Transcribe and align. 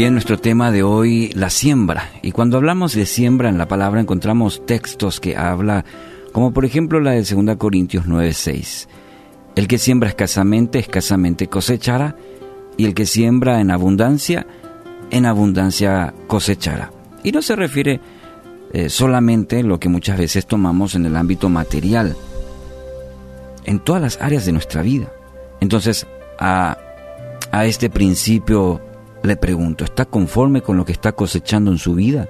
Bien, 0.00 0.14
nuestro 0.14 0.38
tema 0.38 0.72
de 0.72 0.82
hoy, 0.82 1.30
la 1.34 1.50
siembra. 1.50 2.10
Y 2.22 2.32
cuando 2.32 2.56
hablamos 2.56 2.94
de 2.94 3.04
siembra 3.04 3.50
en 3.50 3.58
la 3.58 3.68
palabra 3.68 4.00
encontramos 4.00 4.64
textos 4.64 5.20
que 5.20 5.36
habla, 5.36 5.84
como 6.32 6.54
por 6.54 6.64
ejemplo 6.64 7.00
la 7.00 7.10
de 7.10 7.22
2 7.22 7.56
Corintios 7.58 8.06
9:6. 8.06 8.88
El 9.56 9.68
que 9.68 9.76
siembra 9.76 10.08
escasamente, 10.08 10.78
escasamente 10.78 11.48
cosechará, 11.48 12.16
y 12.78 12.86
el 12.86 12.94
que 12.94 13.04
siembra 13.04 13.60
en 13.60 13.70
abundancia, 13.70 14.46
en 15.10 15.26
abundancia 15.26 16.14
cosechará. 16.28 16.90
Y 17.22 17.32
no 17.32 17.42
se 17.42 17.54
refiere 17.54 18.00
eh, 18.72 18.88
solamente 18.88 19.62
lo 19.62 19.78
que 19.78 19.90
muchas 19.90 20.16
veces 20.16 20.46
tomamos 20.46 20.94
en 20.94 21.04
el 21.04 21.14
ámbito 21.14 21.50
material, 21.50 22.16
en 23.66 23.80
todas 23.80 24.00
las 24.00 24.18
áreas 24.22 24.46
de 24.46 24.52
nuestra 24.52 24.80
vida. 24.80 25.12
Entonces, 25.60 26.06
a, 26.38 26.78
a 27.52 27.66
este 27.66 27.90
principio 27.90 28.80
le 29.22 29.36
pregunto, 29.36 29.84
¿está 29.84 30.04
conforme 30.04 30.62
con 30.62 30.76
lo 30.76 30.84
que 30.84 30.92
está 30.92 31.12
cosechando 31.12 31.70
en 31.70 31.78
su 31.78 31.94
vida? 31.94 32.28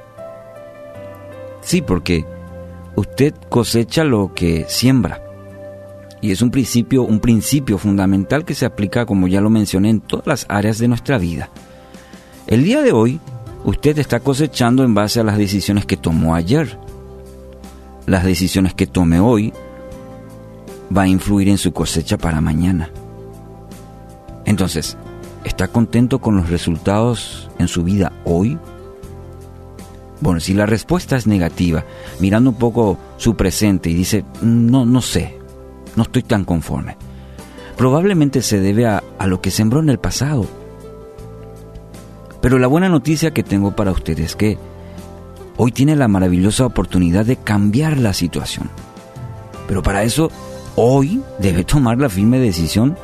Sí, 1.62 1.82
porque 1.82 2.24
usted 2.96 3.34
cosecha 3.48 4.04
lo 4.04 4.32
que 4.34 4.64
siembra. 4.68 5.22
Y 6.20 6.32
es 6.32 6.42
un 6.42 6.50
principio, 6.50 7.02
un 7.02 7.20
principio 7.20 7.78
fundamental 7.78 8.44
que 8.44 8.54
se 8.54 8.66
aplica, 8.66 9.06
como 9.06 9.28
ya 9.28 9.40
lo 9.40 9.50
mencioné, 9.50 9.90
en 9.90 10.00
todas 10.00 10.26
las 10.26 10.46
áreas 10.48 10.78
de 10.78 10.88
nuestra 10.88 11.16
vida. 11.18 11.48
El 12.46 12.64
día 12.64 12.82
de 12.82 12.92
hoy, 12.92 13.20
usted 13.64 13.98
está 13.98 14.20
cosechando 14.20 14.84
en 14.84 14.94
base 14.94 15.20
a 15.20 15.24
las 15.24 15.38
decisiones 15.38 15.86
que 15.86 15.96
tomó 15.96 16.34
ayer. 16.34 16.78
Las 18.06 18.24
decisiones 18.24 18.74
que 18.74 18.86
tome 18.86 19.20
hoy 19.20 19.52
va 20.94 21.02
a 21.02 21.08
influir 21.08 21.48
en 21.48 21.58
su 21.58 21.72
cosecha 21.72 22.18
para 22.18 22.40
mañana. 22.40 22.90
Entonces, 24.44 24.96
¿Está 25.44 25.68
contento 25.68 26.20
con 26.20 26.36
los 26.36 26.50
resultados 26.50 27.48
en 27.58 27.68
su 27.68 27.82
vida 27.82 28.12
hoy? 28.24 28.58
Bueno, 30.20 30.40
si 30.40 30.52
la 30.52 30.66
respuesta 30.66 31.16
es 31.16 31.26
negativa, 31.26 31.84
mirando 32.18 32.50
un 32.50 32.56
poco 32.56 32.98
su 33.16 33.36
presente 33.36 33.88
y 33.88 33.94
dice, 33.94 34.24
no, 34.42 34.84
no 34.84 35.00
sé, 35.00 35.38
no 35.96 36.02
estoy 36.02 36.22
tan 36.22 36.44
conforme, 36.44 36.98
probablemente 37.78 38.42
se 38.42 38.60
debe 38.60 38.86
a, 38.86 39.02
a 39.18 39.26
lo 39.26 39.40
que 39.40 39.50
sembró 39.50 39.80
en 39.80 39.88
el 39.88 39.98
pasado. 39.98 40.46
Pero 42.42 42.58
la 42.58 42.66
buena 42.66 42.90
noticia 42.90 43.32
que 43.32 43.42
tengo 43.42 43.74
para 43.74 43.92
usted 43.92 44.18
es 44.18 44.36
que 44.36 44.58
hoy 45.56 45.72
tiene 45.72 45.96
la 45.96 46.08
maravillosa 46.08 46.66
oportunidad 46.66 47.24
de 47.24 47.36
cambiar 47.36 47.96
la 47.96 48.12
situación. 48.12 48.70
Pero 49.66 49.82
para 49.82 50.02
eso, 50.02 50.30
hoy 50.76 51.22
debe 51.38 51.64
tomar 51.64 51.98
la 51.98 52.10
firme 52.10 52.38
decisión 52.38 52.96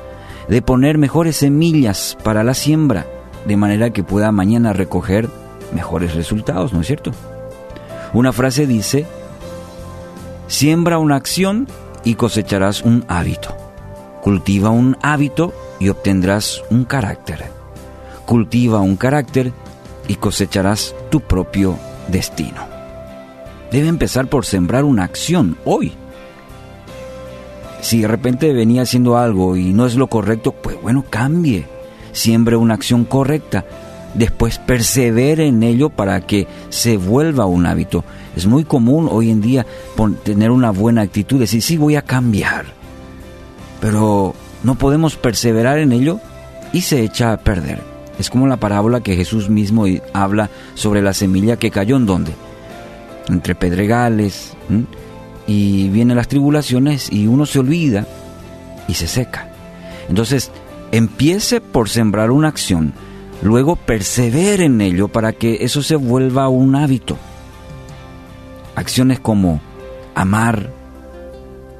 de 0.48 0.62
poner 0.62 0.98
mejores 0.98 1.36
semillas 1.36 2.16
para 2.22 2.44
la 2.44 2.54
siembra, 2.54 3.06
de 3.46 3.56
manera 3.56 3.90
que 3.90 4.04
pueda 4.04 4.32
mañana 4.32 4.72
recoger 4.72 5.28
mejores 5.74 6.14
resultados, 6.14 6.72
¿no 6.72 6.80
es 6.80 6.86
cierto? 6.86 7.12
Una 8.12 8.32
frase 8.32 8.66
dice, 8.66 9.06
siembra 10.46 10.98
una 10.98 11.16
acción 11.16 11.66
y 12.04 12.14
cosecharás 12.14 12.82
un 12.82 13.04
hábito. 13.08 13.56
Cultiva 14.22 14.70
un 14.70 14.96
hábito 15.02 15.52
y 15.78 15.88
obtendrás 15.88 16.62
un 16.70 16.84
carácter. 16.84 17.44
Cultiva 18.24 18.80
un 18.80 18.96
carácter 18.96 19.52
y 20.08 20.16
cosecharás 20.16 20.94
tu 21.10 21.20
propio 21.20 21.76
destino. 22.08 22.66
Debe 23.70 23.88
empezar 23.88 24.28
por 24.28 24.44
sembrar 24.44 24.84
una 24.84 25.04
acción 25.04 25.58
hoy 25.64 25.92
si 27.86 28.00
de 28.00 28.08
repente 28.08 28.52
venía 28.52 28.82
haciendo 28.82 29.16
algo 29.16 29.56
y 29.56 29.72
no 29.72 29.86
es 29.86 29.94
lo 29.94 30.08
correcto, 30.08 30.50
pues 30.50 30.76
bueno, 30.82 31.04
cambie, 31.08 31.66
siembre 32.10 32.56
una 32.56 32.74
acción 32.74 33.04
correcta, 33.04 33.64
después 34.14 34.58
persevere 34.58 35.46
en 35.46 35.62
ello 35.62 35.88
para 35.88 36.20
que 36.22 36.48
se 36.68 36.96
vuelva 36.96 37.46
un 37.46 37.64
hábito. 37.64 38.04
Es 38.34 38.46
muy 38.46 38.64
común 38.64 39.08
hoy 39.08 39.30
en 39.30 39.40
día 39.40 39.64
tener 40.24 40.50
una 40.50 40.72
buena 40.72 41.02
actitud, 41.02 41.38
decir, 41.38 41.62
sí, 41.62 41.76
voy 41.76 41.94
a 41.94 42.02
cambiar, 42.02 42.64
pero 43.80 44.34
no 44.64 44.74
podemos 44.74 45.14
perseverar 45.14 45.78
en 45.78 45.92
ello 45.92 46.18
y 46.72 46.80
se 46.80 47.04
echa 47.04 47.32
a 47.32 47.36
perder. 47.36 47.80
Es 48.18 48.30
como 48.30 48.48
la 48.48 48.56
parábola 48.56 49.00
que 49.00 49.14
Jesús 49.14 49.48
mismo 49.48 49.84
habla 50.12 50.50
sobre 50.74 51.02
la 51.02 51.14
semilla 51.14 51.56
que 51.56 51.70
cayó 51.70 51.94
en 51.94 52.06
donde? 52.06 52.32
Entre 53.28 53.54
pedregales 53.54 54.56
y 55.46 55.88
vienen 55.88 56.16
las 56.16 56.28
tribulaciones 56.28 57.12
y 57.12 57.26
uno 57.26 57.46
se 57.46 57.60
olvida 57.60 58.06
y 58.88 58.94
se 58.94 59.06
seca. 59.06 59.48
Entonces, 60.08 60.50
empiece 60.92 61.60
por 61.60 61.88
sembrar 61.88 62.30
una 62.30 62.48
acción, 62.48 62.92
luego 63.42 63.76
persevere 63.76 64.64
en 64.64 64.80
ello 64.80 65.08
para 65.08 65.32
que 65.32 65.64
eso 65.64 65.82
se 65.82 65.96
vuelva 65.96 66.48
un 66.48 66.74
hábito. 66.74 67.16
Acciones 68.74 69.20
como 69.20 69.60
amar, 70.14 70.70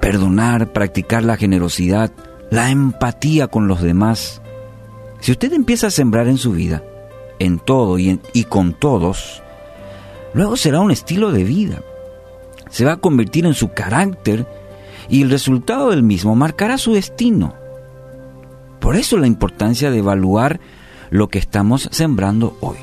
perdonar, 0.01 0.73
practicar 0.73 1.25
la 1.25 1.37
generosidad, 1.37 2.13
la 2.51 2.71
empatía 2.71 3.49
con 3.49 3.69
los 3.69 3.83
demás. 3.83 4.41
Si 5.21 5.33
usted 5.33 5.53
empieza 5.53 5.89
a 5.89 5.91
sembrar 5.91 6.29
en 6.29 6.39
su 6.39 6.53
vida, 6.53 6.83
en 7.39 7.59
todo 7.59 7.99
y, 7.99 8.21
y 8.33 8.45
con 8.45 8.73
todos, 8.73 9.43
luego 10.33 10.57
será 10.57 10.81
un 10.81 10.91
estilo 10.91 11.33
de 11.33 11.45
vida 11.45 11.83
se 12.71 12.85
va 12.85 12.93
a 12.93 12.97
convertir 12.97 13.47
en 13.47 13.55
su 13.55 13.73
carácter 13.73 14.47
y 15.09 15.23
el 15.23 15.31
resultado 15.31 15.91
del 15.91 16.03
mismo 16.03 16.35
marcará 16.35 16.79
su 16.79 16.93
destino. 16.93 17.55
Por 18.81 18.97
eso 18.97 19.17
la 19.17 19.27
importancia 19.27 19.91
de 19.91 19.99
evaluar 19.99 20.61
lo 21.11 21.29
que 21.29 21.39
estamos 21.39 21.89
sembrando 21.93 22.57
hoy. 22.61 22.77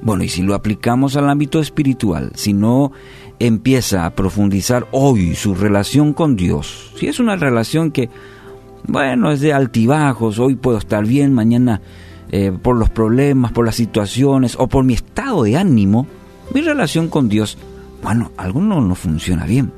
Bueno, 0.00 0.22
y 0.22 0.28
si 0.28 0.42
lo 0.42 0.54
aplicamos 0.54 1.16
al 1.16 1.28
ámbito 1.28 1.60
espiritual, 1.60 2.32
si 2.34 2.52
no 2.52 2.92
empieza 3.38 4.06
a 4.06 4.10
profundizar 4.10 4.86
hoy 4.92 5.34
su 5.34 5.54
relación 5.54 6.12
con 6.12 6.36
Dios, 6.36 6.92
si 6.96 7.08
es 7.08 7.18
una 7.18 7.36
relación 7.36 7.90
que, 7.90 8.08
bueno, 8.86 9.32
es 9.32 9.40
de 9.40 9.52
altibajos, 9.52 10.38
hoy 10.38 10.54
puedo 10.54 10.78
estar 10.78 11.04
bien, 11.04 11.32
mañana 11.32 11.80
eh, 12.30 12.52
por 12.62 12.76
los 12.76 12.90
problemas, 12.90 13.52
por 13.52 13.66
las 13.66 13.76
situaciones 13.76 14.56
o 14.58 14.68
por 14.68 14.84
mi 14.84 14.94
estado 14.94 15.42
de 15.42 15.56
ánimo, 15.56 16.06
mi 16.54 16.60
relación 16.60 17.08
con 17.08 17.28
Dios 17.28 17.58
bueno, 18.02 18.32
algo 18.36 18.60
no, 18.60 18.94
funciona 18.94 19.44
bien. 19.44 19.72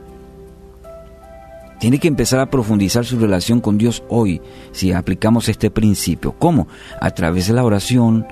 Tiene 1.78 1.98
que 1.98 2.08
empezar 2.08 2.41
a 2.41 2.50
profundizar 2.50 3.06
su 3.06 3.19
relación 3.19 3.60
con 3.60 3.78
Dios 3.78 4.03
hoy, 4.08 4.42
si 4.72 4.92
aplicamos 4.92 5.48
este 5.48 5.70
principio. 5.70 6.32
¿Cómo? 6.32 6.69
A 7.00 7.10
través 7.12 7.47
de 7.47 7.54
la 7.54 7.64
oración, 7.64 8.26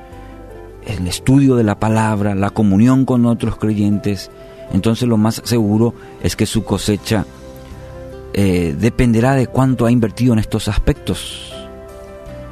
el 0.87 1.06
estudio 1.06 1.56
de 1.56 1.65
la 1.65 1.78
palabra, 1.78 2.34
la 2.34 2.50
comunión 2.50 3.06
con 3.06 3.25
otros 3.25 3.56
creyentes. 3.56 4.31
Entonces 4.72 5.09
lo 5.09 5.16
más 5.16 5.41
seguro 5.44 5.94
es 6.22 6.37
que 6.37 6.44
su 6.44 6.62
cosecha 6.65 7.25
eh, 8.34 8.76
dependerá 8.78 9.34
de 9.34 9.47
cuánto 9.47 9.87
ha 9.87 9.91
invertido 9.91 10.34
en 10.34 10.41
estos 10.41 10.69
aspectos. 10.69 11.55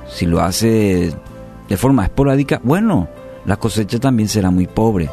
Si 0.08 0.24
lo 0.24 0.41
hace 0.41 1.12
de 1.68 1.76
forma 1.76 2.04
esporádica, 2.04 2.58
bueno, 2.64 3.08
la 3.44 3.58
cosecha 3.58 3.98
también 3.98 4.30
será 4.30 4.50
muy 4.50 4.66
pobre. 4.66 5.10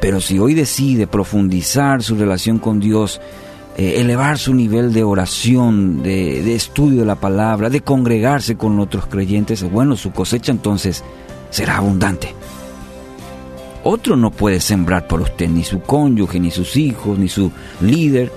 Pero 0.00 0.20
si 0.20 0.38
hoy 0.38 0.54
decide 0.54 1.06
profundizar 1.06 2.02
su 2.02 2.16
relación 2.16 2.58
con 2.58 2.80
Dios, 2.80 3.20
eh, 3.78 4.00
elevar 4.00 4.38
su 4.38 4.54
nivel 4.54 4.92
de 4.92 5.02
oración, 5.02 6.02
de, 6.02 6.54
estudio 6.54 7.00
de 7.00 7.06
la 7.06 7.16
palabra, 7.16 7.68
de 7.68 7.82
congregarse 7.82 8.56
con 8.56 8.78
otros 8.80 9.06
creyentes, 9.06 9.62
bueno, 9.70 9.96
su 9.96 10.12
cosecha 10.12 10.52
entonces 10.52 11.04
será 11.50 11.78
abundante. 11.78 12.34
Otro 13.84 14.16
no 14.16 14.30
puede 14.30 14.60
sembrar 14.60 15.06
por 15.06 15.20
usted, 15.20 15.48
ni 15.48 15.62
su 15.62 15.80
cónyuge, 15.80 16.40
ni 16.40 16.50
sus 16.50 16.76
hijos, 16.76 17.18
ni 17.18 17.28
su 17.28 17.52
líder. 17.80 18.32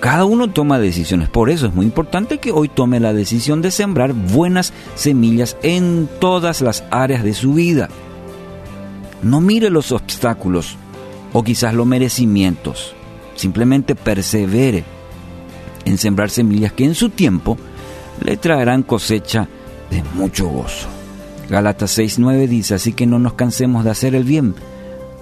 Cada 0.00 0.24
uno 0.24 0.50
toma 0.50 0.78
decisiones. 0.78 1.28
Por 1.28 1.50
eso 1.50 1.66
es 1.66 1.74
muy 1.74 1.84
importante 1.84 2.38
que 2.38 2.50
hoy 2.50 2.68
tome 2.68 3.00
la 3.00 3.12
decisión 3.12 3.60
de 3.60 3.70
sembrar 3.70 4.14
buenas 4.14 4.72
semillas 4.94 5.58
en 5.62 6.08
todas 6.20 6.62
las 6.62 6.84
áreas 6.90 7.22
de 7.22 7.34
su 7.34 7.52
vida. 7.52 7.88
No 9.22 9.42
mire 9.42 9.68
los 9.68 9.92
obstáculos, 9.92 10.76
o 11.32 11.42
quizás 11.42 11.74
los 11.74 11.86
merecimientos. 11.86 12.94
Simplemente 13.34 13.94
persevere 13.94 14.84
en 15.84 15.98
sembrar 15.98 16.30
semillas 16.30 16.72
que 16.72 16.84
en 16.84 16.94
su 16.94 17.10
tiempo 17.10 17.56
le 18.22 18.36
traerán 18.36 18.82
cosecha 18.82 19.48
de 19.90 20.02
mucho 20.14 20.48
gozo. 20.48 20.88
Gálatas 21.48 21.98
6:9 21.98 22.46
dice, 22.46 22.74
así 22.74 22.92
que 22.92 23.06
no 23.06 23.18
nos 23.18 23.34
cansemos 23.34 23.84
de 23.84 23.90
hacer 23.90 24.14
el 24.14 24.24
bien. 24.24 24.54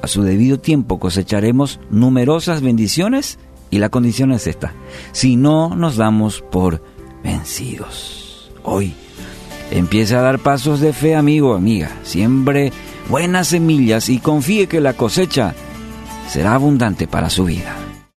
A 0.02 0.06
su 0.06 0.22
debido 0.22 0.58
tiempo 0.58 0.98
cosecharemos 0.98 1.80
numerosas 1.90 2.60
bendiciones 2.60 3.38
y 3.70 3.78
la 3.78 3.88
condición 3.88 4.32
es 4.32 4.46
esta, 4.46 4.72
si 5.12 5.36
no 5.36 5.74
nos 5.74 5.96
damos 5.96 6.42
por 6.42 6.82
vencidos. 7.22 8.50
Hoy 8.62 8.94
empiece 9.70 10.14
a 10.14 10.22
dar 10.22 10.38
pasos 10.38 10.80
de 10.80 10.92
fe, 10.92 11.14
amigo, 11.14 11.54
amiga. 11.54 11.90
Siembre 12.02 12.72
buenas 13.08 13.48
semillas 13.48 14.08
y 14.08 14.18
confíe 14.18 14.66
que 14.66 14.80
la 14.80 14.92
cosecha 14.92 15.54
será 16.28 16.54
abundante 16.54 17.08
para 17.08 17.30
su 17.30 17.44
vida. 17.44 17.77